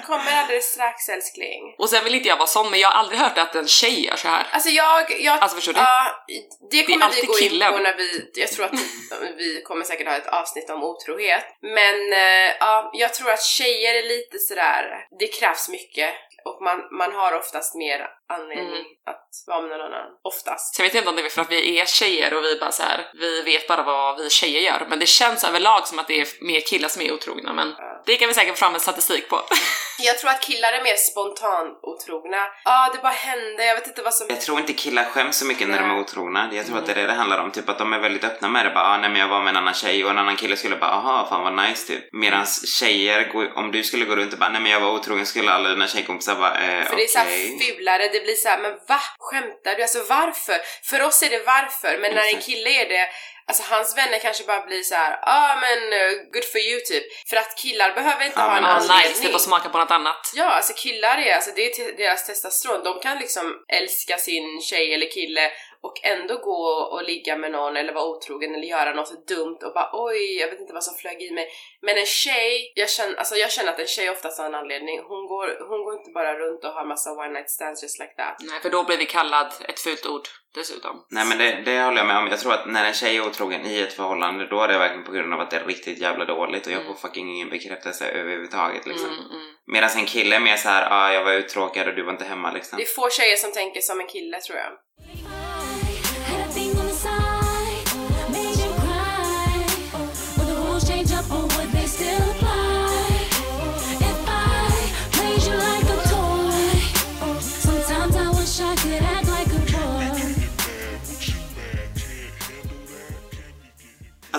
[0.06, 1.76] Kommer alldeles strax älskling.
[1.78, 4.06] Och sen vill inte jag vara sån, men jag har aldrig hört att en tjej
[4.06, 4.48] gör så här.
[4.52, 5.80] Alltså jag, jag Alltså, förstår du?
[5.80, 6.26] Ja,
[6.72, 7.74] det kommer vi alltid gå in killen.
[7.74, 8.72] på när vi, jag tror att
[9.38, 11.46] vi kommer säkert ha ett avsnitt om otrohet.
[11.62, 16.14] Men eh, ja, jag tror att tjejer är lite sådär, det krävs mycket
[16.46, 18.86] och man, man har oftast mer anledning Mm.
[19.08, 20.12] att vara med någon annan.
[20.24, 20.80] Oftast.
[20.80, 22.84] Jag vet inte om det är för att vi är tjejer och vi bara så
[22.84, 26.22] här, vi vet bara vad vi tjejer gör, men det känns överlag som att det
[26.22, 28.04] är mer killar som är otrogna, men Ja.
[28.06, 29.42] det kan vi säkert få fram en statistik på.
[30.00, 32.48] Jag tror att killar är mer spontan otrogna.
[32.66, 34.28] Ja, det bara hände, jag vet inte vad som...
[34.30, 36.50] Jag tror inte killar skäms så mycket när de är otrogna.
[36.52, 37.52] Jag tror att det är det det handlar om.
[37.52, 38.70] Typ att de är väldigt öppna med det.
[38.70, 40.76] Bara, ah, nej men jag var med en annan tjej och en annan kille skulle
[40.76, 42.04] bara, aha, fan vad nice typ.
[42.14, 42.46] Medan
[42.80, 45.52] tjejer, går- om du skulle gå runt och bara, nej men jag var otrogen, skulle
[45.52, 47.76] alla dina tjejkompisar bara, eh, För det är så här okej.
[47.78, 49.00] fulare, det blir så här, men va?
[49.20, 49.82] Skämtar du?
[49.82, 50.58] Alltså varför?
[50.90, 53.10] För oss är det varför, men när en kille är det,
[53.48, 56.80] alltså hans vänner kanske bara blir så här, ja ah, men eh, good for you
[56.80, 57.04] typ.
[57.30, 59.24] För att killar behöver inte Ja, ha en Ja, anledning.
[59.24, 60.32] nice, att smaka på något annat.
[60.36, 62.84] Ja, alltså killar är, alltså det är deras testosteron.
[62.84, 65.52] De kan liksom älska sin tjej eller kille
[65.86, 66.62] och ändå gå
[66.94, 70.48] och ligga med någon eller vara otrogen eller göra något dumt och bara oj, jag
[70.48, 71.48] vet inte vad som flög i mig.
[71.82, 74.98] Men en tjej, jag känner, alltså jag känner att en tjej oftast har en anledning.
[75.12, 78.14] Hon går, hon går inte bara runt och har massa one night stands just like
[78.22, 78.36] that.
[78.50, 81.06] Nej, för då blir vi kallad ett fult ord dessutom.
[81.10, 82.28] Nej men det, det håller jag med om.
[82.28, 85.04] Jag tror att när en tjej är otrogen i ett förhållande då är det verkligen
[85.06, 86.94] på grund av att det är riktigt jävla dåligt och jag Mm.
[86.94, 89.10] får fucking ingen bekräftelse överhuvudtaget liksom.
[89.10, 89.56] Mm, mm.
[89.68, 92.26] Medan en kille är mer så här, ah, jag var uttråkad och du var inte
[92.26, 92.78] hemma liksom.
[92.78, 94.72] Det är få tjejer som tänker som en kille tror jag.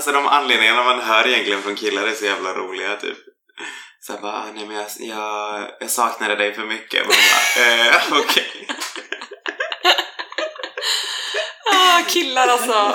[0.07, 3.17] Alltså de anledningarna man hör egentligen från killar är så jävla roliga typ.
[4.01, 7.07] Så här bara, ah, nej men jag, jag, jag saknade dig för mycket.
[7.07, 8.69] Man bara, eh, okej.
[11.75, 12.95] Ah, killar alltså!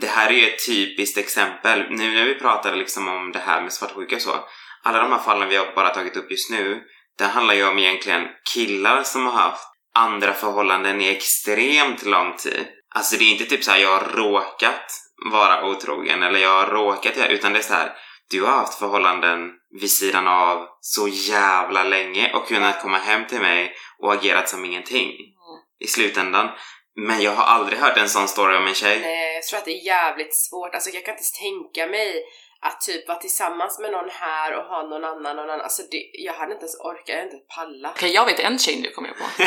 [0.00, 1.86] Det här är ju ett typiskt exempel.
[1.90, 4.44] Nu när vi pratar liksom om det här med svartsjuka och så.
[4.82, 6.82] Alla de här fallen vi har bara tagit upp just nu.
[7.18, 8.22] Det handlar ju om egentligen
[8.54, 12.66] killar som har haft andra förhållanden i extremt lång tid.
[12.94, 16.66] Alltså det är inte typ så här jag har råkat vara otrogen eller jag har
[16.66, 17.92] råkat göra, utan det är så här
[18.30, 23.40] du har haft förhållanden vid sidan av så jävla länge och kunnat komma hem till
[23.40, 25.12] mig och agerat som ingenting
[25.84, 26.48] i slutändan.
[26.96, 29.00] Men jag har aldrig hört en sån story om en tjej.
[29.00, 30.74] Nej, jag tror att det är jävligt svårt.
[30.74, 32.24] Alltså jag kan inte ens tänka mig
[32.62, 35.60] att typ vara tillsammans med någon här och ha någon annan, någon annan.
[35.60, 37.92] Alltså det, jag hade inte ens orkat, jag hade inte pallat.
[37.96, 39.24] Okej, jag vet en tjej nu kommer jag på.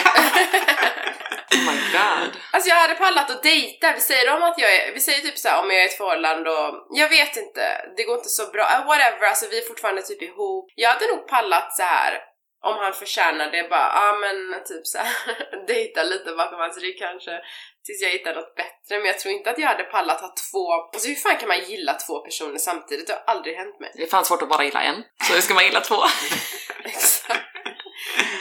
[1.53, 2.31] Oh my god.
[2.51, 5.37] Alltså jag hade pallat att dejta, vi säger om att jag är, vi säger typ
[5.37, 7.61] så här, om jag är i ett förhållande och jag vet inte,
[7.97, 10.71] det går inte så bra, uh, whatever, alltså vi är fortfarande typ ihop.
[10.75, 12.32] Jag hade nog pallat så här
[12.63, 15.15] om han förtjänar det, bara ja ah, men typ så här
[15.67, 17.31] dejta lite bakom hans rygg kanske
[17.85, 18.97] tills jag hittar något bättre.
[18.99, 21.59] Men jag tror inte att jag hade pallat ha två, alltså hur fan kan man
[21.59, 23.07] gilla två personer samtidigt?
[23.07, 23.91] Det har aldrig hänt mig.
[23.95, 25.99] Det är fan svårt att bara gilla en, så ska man gilla två.
[26.83, 27.49] Exakt.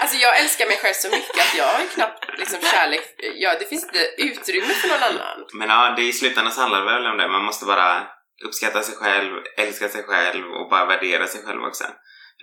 [0.00, 3.04] Alltså jag älskar mig själv så mycket att jag har knappt liksom kärlek,
[3.34, 5.46] ja, det finns inte utrymme för någon annan.
[5.54, 7.28] Men ja, det i slutändan så handlar det väl om det.
[7.28, 8.06] Man måste bara
[8.44, 11.84] uppskatta sig själv, älska sig själv och bara värdera sig själv också.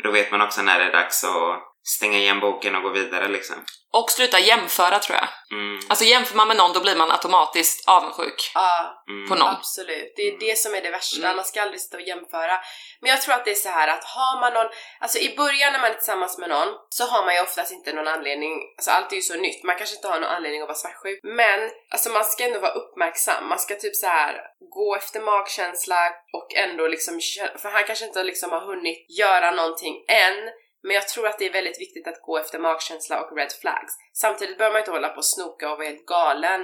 [0.01, 1.63] För då vet man också när det är dags att
[1.97, 3.55] stänga igen boken och gå vidare liksom.
[3.93, 5.27] Och sluta jämföra tror jag.
[5.57, 5.79] Mm.
[5.89, 9.29] Alltså jämför man med någon då blir man automatiskt avundsjuk Ja, Mm.
[9.29, 9.47] på någon.
[9.55, 10.13] absolut.
[10.15, 11.35] Det är det som är det värsta, Mm.
[11.35, 12.59] man ska aldrig stå och jämföra.
[13.01, 14.67] Men jag tror att det är så här att har man någon,
[14.99, 17.93] alltså i början när man är tillsammans med någon så har man ju oftast inte
[17.93, 20.67] någon anledning, alltså allt är ju så nytt, man kanske inte har någon anledning att
[20.67, 21.19] vara svartsjuk.
[21.23, 21.59] Men
[21.93, 24.33] alltså man ska ändå vara uppmärksam, man ska typ så här
[24.75, 27.19] gå efter magkänsla och ändå liksom,
[27.61, 30.37] för han kanske inte liksom har hunnit göra någonting än,
[30.83, 33.93] men jag tror att det är väldigt viktigt att gå efter magkänsla och red flags.
[34.13, 36.61] Samtidigt behöver man inte hålla på och snoka och vara helt galen.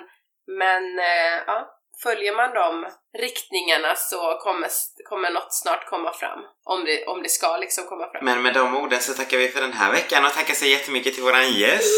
[0.47, 4.69] Men eh, ja, följer man de riktningarna så kommer,
[5.10, 6.39] kommer något snart komma fram.
[6.63, 8.25] Om det, om det ska liksom komma fram.
[8.25, 11.13] Men med de orden så tackar vi för den här veckan och tackar så jättemycket
[11.13, 11.93] till våran gäst.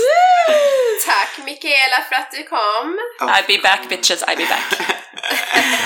[1.05, 2.99] Tack Mikaela för att du kom!
[3.19, 4.97] I'll be back bitches, I'll be back.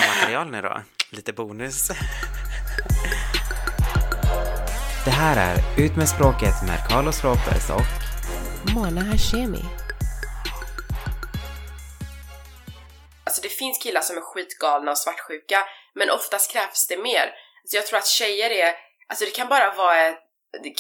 [0.16, 0.82] Material nu då.
[1.10, 1.92] Lite bonus.
[5.06, 7.90] Det här är Ut med språket med Carlos Ropers och
[8.76, 9.64] Mona Hashemi.
[13.26, 15.60] Alltså det finns killar som är skitgalna och svartsjuka,
[15.96, 17.26] men oftast krävs det mer.
[17.62, 18.74] Alltså jag tror att tjejer är,
[19.10, 20.20] alltså det kan bara vara ett,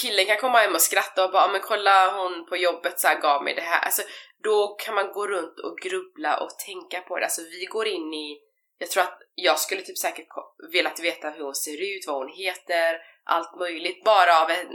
[0.01, 3.07] killen kan komma hem och skratta och bara "Ja, men kolla hon på jobbet så
[3.07, 3.79] här gav mig det här.
[3.79, 4.01] Alltså
[4.43, 7.25] då kan man gå runt och grubbla och tänka på det.
[7.25, 8.37] Alltså vi går in i,
[8.77, 10.27] jag tror att jag skulle typ säkert
[10.73, 12.91] velat veta hur hon ser ut, vad hon heter,
[13.25, 14.03] allt möjligt.
[14.03, 14.67] Bara av en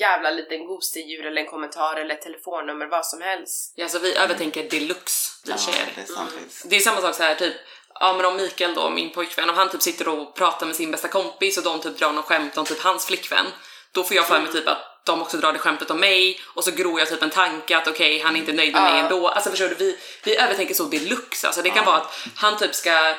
[0.00, 3.72] jävla liten gosedjur eller en kommentar eller ett telefonnummer, vad som helst.
[3.76, 5.86] Ja, alltså vi övertänker deluxe, vi Ja, tjejer.
[5.94, 6.70] det är sant faktiskt.
[6.70, 7.54] Det är samma sak så här typ,
[8.00, 10.90] ja men om Mikael då, min pojkvän, om han typ sitter och pratar med sin
[10.90, 13.46] bästa kompis och de typ drar något skämt om typ hans flickvän,
[13.92, 16.64] då får jag för mig typ att de också drar det skämtet om mig och
[16.64, 19.28] så gror jag typ en tanke att okej, han är inte nöjd med mig ändå.
[19.28, 21.46] Alltså förstår du, vi, vi övertänker så deluxe.
[21.46, 23.14] Alltså det kan vara att han typ ska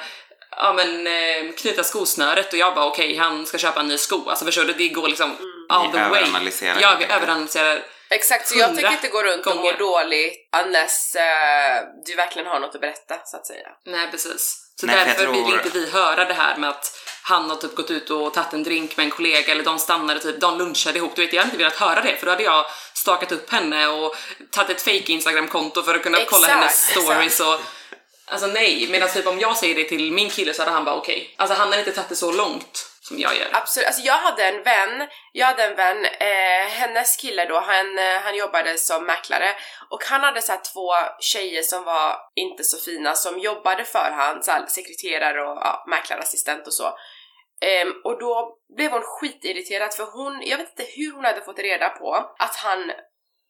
[0.58, 4.30] Ja men eh, knyta skosnöret och jag bara okej han ska köpa en ny sko.
[4.30, 5.38] Alltså förstår du, det går liksom
[5.70, 6.22] all Ni the way.
[6.22, 7.22] överanalyserar Ja, helt vi enkelt.
[7.22, 7.84] överanalyserar.
[8.10, 9.78] Exakt, så jag tänker inte gå runt och må gånger.
[9.78, 10.34] dåligt
[10.66, 11.24] unless eh,
[12.06, 13.68] du verkligen har något att berätta, så att säga.
[13.86, 14.62] Nej precis.
[14.80, 17.50] Så Nej, för jag därför vill tror- inte vi höra det här med att han
[17.50, 20.40] har typ gått ut och tagit en drink med en kollega eller de stannade typ,
[20.40, 21.12] de lunchade ihop.
[21.16, 23.88] Du vet, jag hade inte velat höra det för då hade jag stakat upp henne
[23.88, 24.16] och
[24.52, 27.06] tagit ett fake Instagram-konto för att kunna Exakt, kolla hennes exakt.
[27.06, 27.62] stories och
[28.28, 30.96] Alltså nej, medan typ om jag säger det till min kille så hade han bara
[30.96, 31.34] okej.
[31.38, 33.48] Alltså han hade inte tagit det så långt som jag gör.
[33.52, 37.98] Absolut, alltså jag hade en vän, jag hade en vän, eh, hennes kille då, han,
[37.98, 39.56] eh, han jobbade som mäklare
[39.90, 44.44] och han hade såhär två tjejer som var inte så fina som jobbade för han,
[44.44, 46.98] så här, sekreterare och ja, mäklarassistent och så.
[47.62, 51.60] Ehm, och då blev hon skitirriterad för hon, jag vet inte hur hon hade fått
[51.60, 52.92] reda på att han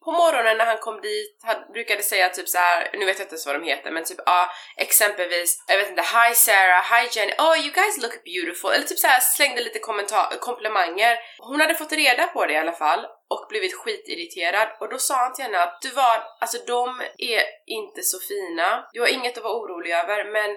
[0.06, 3.26] på morgonen när han kom dit han brukade säga typ så här, nu vet jag
[3.26, 7.04] inte ens vad de heter men typ ja, exempelvis, jag vet inte, Hi Sarah, Hi
[7.12, 11.18] Jenny, oh you guys look beautiful, eller typ så här slängde lite kommentar, komplimanger.
[11.38, 15.16] Hon hade fått reda på det i alla fall och blivit skitirriterad och då sa
[15.16, 19.38] han till henne att du var, alltså de är inte så fina, du har inget
[19.38, 20.50] att vara orolig över men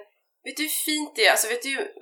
[0.44, 1.94] vet du hur fint det är, alltså vet du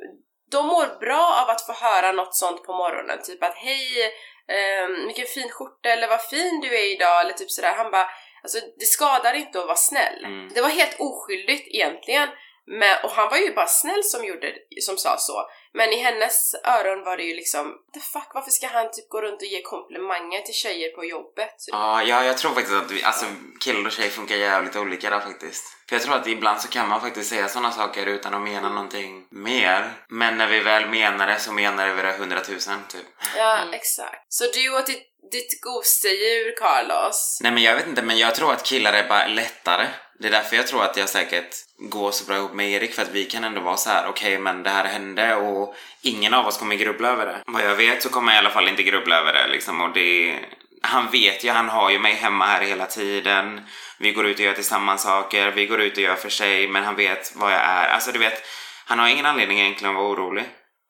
[0.51, 4.13] de mår bra av att få höra något sånt på morgonen, typ att hej,
[4.53, 7.73] um, vilken fin skjorta eller vad fin du är idag eller typ sådär.
[7.73, 8.09] Han bara,
[8.43, 10.25] alltså det skadar inte att vara snäll.
[10.25, 10.49] Mm.
[10.55, 12.29] Det var helt oskyldigt egentligen.
[12.67, 15.49] Men, och han var ju bara snäll som gjorde, som sa så.
[15.75, 19.23] Men i hennes öron var det ju liksom, the fuck varför ska han typ gå
[19.23, 21.55] runt och ge komplimanger till tjejer på jobbet?
[21.67, 23.27] Ja, ja, jag tror faktiskt att vi, alltså,
[23.65, 25.65] killar och tjejer funkar jävligt olika där faktiskt.
[25.89, 28.69] För jag tror att ibland så kan man faktiskt säga sådana saker utan att mena
[28.69, 29.93] någonting mer.
[30.09, 33.07] Men när vi väl menar det så menar vi det hundratusen typ.
[33.37, 33.75] Ja, Mm.
[33.75, 34.33] exakt.
[34.33, 37.39] Så du och ditt, ditt gosedjur Carlos.
[37.43, 39.87] Nej men jag vet inte, men jag tror att killar är bara lättare.
[40.19, 43.03] Det är därför jag tror att jag säkert går så bra ihop med Erik för
[43.03, 46.47] att vi kan ändå vara så här: okej men det här hände och ingen av
[46.47, 47.43] oss kommer grubbla över det.
[47.47, 49.93] Vad jag vet så kommer jag i alla fall inte grubbla över det liksom och
[49.95, 50.39] det
[50.83, 53.61] han vet ju, han har ju mig hemma här hela tiden.
[53.99, 56.85] Vi går ut och gör tillsammans saker, vi går ut och gör för sig, men
[56.85, 57.89] han vet vad jag är.
[57.89, 58.43] Alltså du vet,
[58.87, 60.45] han har ingen anledning egentligen att vara orolig.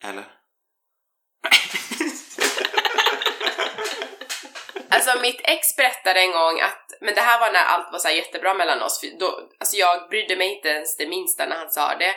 [0.05, 0.25] Eller?
[4.91, 8.09] Alltså mitt ex berättade en gång att, men det här var när allt var så
[8.09, 11.57] här jättebra mellan oss, för då, alltså jag brydde mig inte ens det minsta när
[11.57, 12.15] han sa det.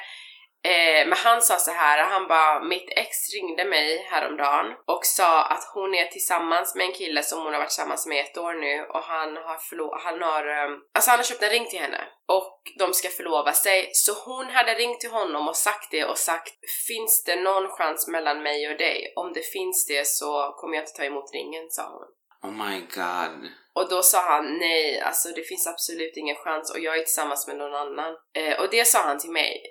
[0.63, 5.43] Eh, men han sa så här, han bara, mitt ex ringde mig häromdagen och sa
[5.43, 8.53] att hon är tillsammans med en kille som hon har varit tillsammans med ett år
[8.53, 11.79] nu och han har förlo- han har, ehm, alltså han har köpt en ring till
[11.79, 13.89] henne och de ska förlova sig.
[13.93, 16.53] Så hon hade ringt till honom och sagt det och sagt,
[16.87, 19.13] finns det någon chans mellan mig och dig?
[19.15, 22.18] Om det finns det så kommer jag inte ta emot ringen, sa hon.
[22.43, 23.49] Oh my god.
[23.73, 27.47] Och då sa han nej, alltså det finns absolut ingen chans och jag är tillsammans
[27.47, 28.15] med någon annan.
[28.33, 29.61] Eh, och det sa han till mig.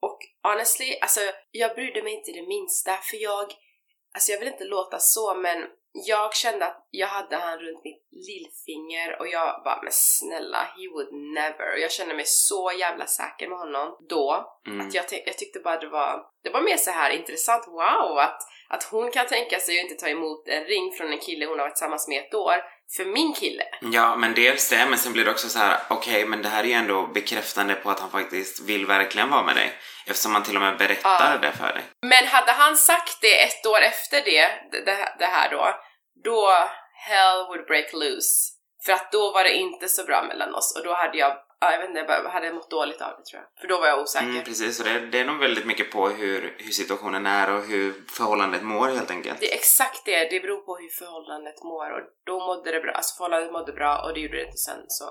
[0.00, 3.46] Och honestly, alltså jag brydde mig inte det minsta för jag,
[4.14, 5.58] alltså jag vill inte låta så men
[6.04, 10.88] jag kände att jag hade han runt mitt lillfinger och jag bara men snälla, he
[10.94, 11.72] would never.
[11.72, 14.46] Och jag kände mig så jävla säker med honom då.
[14.66, 14.86] Mm.
[14.86, 18.42] Att jag, jag tyckte bara det var, det var mer så här intressant, wow, att,
[18.68, 21.58] att hon kan tänka sig att inte ta emot en ring från en kille hon
[21.58, 22.54] har varit tillsammans med ett år,
[22.96, 23.64] för min kille.
[23.92, 26.64] Ja, men dels det, men sen blir det också så här, okej, men det här
[26.64, 29.72] är ju ändå bekräftande på att han faktiskt vill verkligen vara med dig.
[30.06, 31.38] Eftersom han till och med berättar Ja.
[31.48, 31.82] det för dig.
[32.02, 35.74] Men hade han sagt det ett år efter det- det, det här då,
[36.24, 36.52] då
[37.08, 38.52] hell would break loose.
[38.84, 41.72] För att då var det inte så bra mellan oss och då hade jag, ja,
[41.72, 43.60] jag vet inte, jag bara hade mått dåligt av det tror jag.
[43.60, 44.26] För då var jag osäker.
[44.26, 47.62] Mm, precis, och det, det är nog väldigt mycket på hur, hur situationen är och
[47.62, 49.40] hur förhållandet mår helt enkelt.
[49.40, 52.92] Det är exakt det, det beror på hur förhållandet mår och då mådde det bra,
[52.92, 55.04] alltså förhållandet mådde bra och det gjorde det inte sen så.